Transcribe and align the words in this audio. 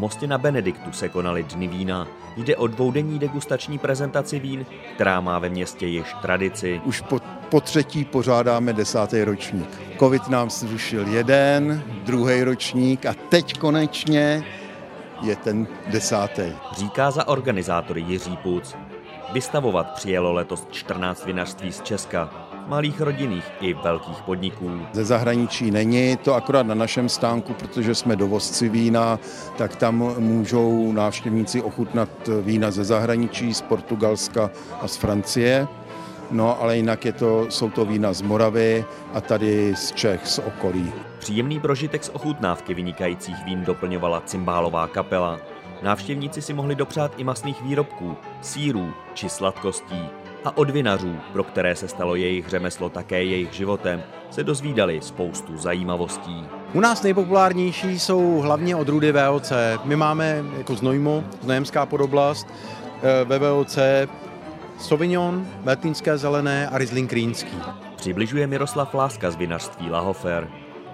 Mostě 0.00 0.26
na 0.26 0.38
Benediktu 0.38 0.92
se 0.92 1.08
konaly 1.08 1.42
dny 1.42 1.66
vína. 1.66 2.08
Jde 2.36 2.56
o 2.56 2.66
dvoudenní 2.66 3.18
degustační 3.18 3.78
prezentaci 3.78 4.38
vín, 4.38 4.66
která 4.94 5.20
má 5.20 5.38
ve 5.38 5.48
městě 5.48 5.86
již 5.86 6.06
tradici. 6.22 6.80
Už 6.84 7.00
po, 7.00 7.20
po 7.48 7.60
třetí 7.60 8.04
pořádáme 8.04 8.72
desátý 8.72 9.24
ročník. 9.24 9.68
Covid 9.98 10.28
nám 10.28 10.50
zrušil 10.50 11.08
jeden, 11.08 11.82
druhý 12.04 12.42
ročník 12.42 13.06
a 13.06 13.14
teď 13.28 13.58
konečně 13.58 14.44
je 15.22 15.36
ten 15.36 15.66
desátý. 15.86 16.52
Říká 16.72 17.10
za 17.10 17.28
organizátory 17.28 18.00
Jiří 18.00 18.36
Puc. 18.36 18.76
Vystavovat 19.32 19.94
přijelo 19.94 20.32
letos 20.32 20.66
14 20.70 21.26
vinařství 21.26 21.72
z 21.72 21.80
Česka, 21.80 22.49
malých 22.66 23.00
rodinných 23.00 23.44
i 23.60 23.74
velkých 23.74 24.22
podniků. 24.22 24.80
Ze 24.92 25.04
zahraničí 25.04 25.70
není, 25.70 26.16
to 26.16 26.34
akorát 26.34 26.66
na 26.66 26.74
našem 26.74 27.08
stánku, 27.08 27.52
protože 27.52 27.94
jsme 27.94 28.16
dovozci 28.16 28.68
vína, 28.68 29.18
tak 29.56 29.76
tam 29.76 29.96
můžou 30.18 30.92
návštěvníci 30.92 31.62
ochutnat 31.62 32.08
vína 32.42 32.70
ze 32.70 32.84
zahraničí, 32.84 33.54
z 33.54 33.62
Portugalska 33.62 34.50
a 34.80 34.88
z 34.88 34.96
Francie. 34.96 35.68
No, 36.30 36.62
ale 36.62 36.76
jinak 36.76 37.04
je 37.04 37.12
to, 37.12 37.46
jsou 37.48 37.70
to 37.70 37.84
vína 37.84 38.12
z 38.12 38.22
Moravy 38.22 38.84
a 39.14 39.20
tady 39.20 39.74
z 39.76 39.92
Čech, 39.92 40.26
z 40.26 40.38
okolí. 40.38 40.92
Příjemný 41.18 41.60
prožitek 41.60 42.04
z 42.04 42.08
ochutnávky 42.08 42.74
vynikajících 42.74 43.44
vín 43.44 43.64
doplňovala 43.64 44.20
cymbálová 44.20 44.86
kapela. 44.86 45.38
Návštěvníci 45.82 46.42
si 46.42 46.52
mohli 46.52 46.74
dopřát 46.74 47.12
i 47.16 47.24
masných 47.24 47.62
výrobků, 47.62 48.16
sírů 48.40 48.92
či 49.14 49.28
sladkostí. 49.28 50.08
A 50.44 50.56
od 50.56 50.70
vinařů, 50.70 51.16
pro 51.32 51.44
které 51.44 51.76
se 51.76 51.88
stalo 51.88 52.14
jejich 52.14 52.48
řemeslo 52.48 52.88
také 52.88 53.24
jejich 53.24 53.52
životem, 53.52 54.02
se 54.30 54.44
dozvídali 54.44 55.00
spoustu 55.02 55.56
zajímavostí. 55.56 56.46
U 56.74 56.80
nás 56.80 57.02
nejpopulárnější 57.02 57.98
jsou 57.98 58.38
hlavně 58.38 58.76
odrůdy 58.76 59.12
VOC. 59.12 59.52
My 59.84 59.96
máme 59.96 60.44
jako 60.58 60.74
Znojmo, 60.74 61.24
Znojemská 61.42 61.86
podoblast, 61.86 62.46
eh, 63.02 63.24
ve 63.24 63.38
VOC 63.38 63.78
Sauvignon, 64.78 65.46
Veltínské 65.60 66.18
zelené 66.18 66.68
a 66.68 66.78
Riesling 66.78 67.12
Rýnský. 67.12 67.56
Přibližuje 67.96 68.46
Miroslav 68.46 68.94
Láska 68.94 69.30
z 69.30 69.36
vinařství 69.36 69.90
Lahofer. 69.90 70.48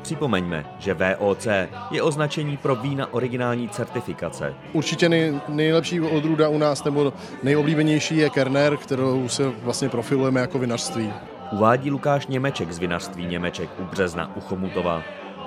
Připomeňme, 0.06 0.64
že 0.78 0.94
VOC 0.94 1.46
je 1.90 2.02
označení 2.02 2.56
pro 2.56 2.76
vína 2.76 3.14
originální 3.14 3.68
certifikace. 3.68 4.54
Určitě 4.72 5.08
nej, 5.08 5.40
nejlepší 5.48 6.00
odrůda 6.00 6.48
u 6.48 6.58
nás 6.58 6.84
nebo 6.84 7.12
nejoblíbenější 7.42 8.16
je 8.16 8.30
Kerner, 8.30 8.76
kterou 8.76 9.28
se 9.28 9.48
vlastně 9.48 9.88
profilujeme 9.88 10.40
jako 10.40 10.58
vinařství. 10.58 11.12
Uvádí 11.52 11.90
Lukáš 11.90 12.26
Němeček 12.26 12.72
z 12.72 12.78
vinařství 12.78 13.26
Němeček 13.26 13.70
u 13.78 13.84
Března 13.84 14.36
u 14.36 14.40
Chomutova. 14.40 15.02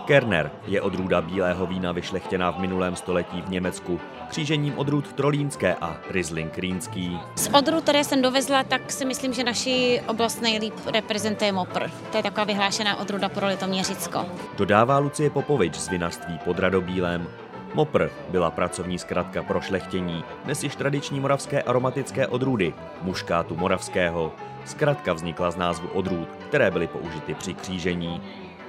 Kerner 0.10 0.52
je 0.68 0.82
odrůda 0.82 1.22
bílého 1.22 1.68
vína 1.68 1.92
vyšlechtěná 1.92 2.52
v 2.52 2.60
minulém 2.60 2.96
století 2.96 3.42
v 3.42 3.50
Německu 3.50 4.00
křížením 4.28 4.78
odrůd 4.78 5.14
Trolínské 5.14 5.76
a 5.82 5.98
Riesling 6.10 6.58
Rýnský. 6.58 7.20
Z 7.36 7.50
odrůd, 7.54 7.84
které 7.84 8.04
jsem 8.04 8.22
dovezla, 8.22 8.64
tak 8.64 8.92
si 8.92 9.06
myslím, 9.06 9.34
že 9.34 9.44
naši 9.44 10.02
oblast 10.08 10.42
nejlíp 10.42 10.74
reprezentuje 10.94 11.52
Mopr. 11.52 11.90
To 12.12 12.18
je 12.18 12.24
taková 12.24 12.44
vyhlášená 12.44 13.00
odrůda 13.00 13.30
pro 13.30 13.48
Litoměřicko. 13.48 14.26
Dodává 14.58 14.98
Lucie 14.98 15.30
Popovič 15.30 15.76
z 15.76 15.88
vinařství 15.88 16.40
pod 16.46 16.60
Radobílem. 16.60 17.28
Mopr 17.74 18.10
byla 18.30 18.52
pracovní 18.52 19.00
zkratka 19.00 19.44
pro 19.44 19.62
šlechtění, 19.62 20.24
dnes 20.46 20.64
již 20.64 20.76
tradiční 20.76 21.20
moravské 21.20 21.62
aromatické 21.62 22.28
odrůdy, 22.28 22.74
muškátu 23.02 23.56
moravského. 23.56 24.34
Zkratka 24.66 25.14
vznikla 25.14 25.52
z 25.52 25.56
názvu 25.56 25.88
odrůd, 25.88 26.30
které 26.48 26.72
byly 26.72 26.88
použity 26.88 27.34
při 27.34 27.54
křížení. 27.54 28.22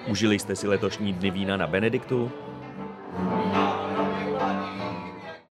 Užili 0.06 0.38
jste 0.38 0.56
si 0.56 0.68
letošní 0.68 1.12
dny 1.12 1.30
vína 1.30 1.56
na 1.56 1.66
Benediktu? 1.66 2.32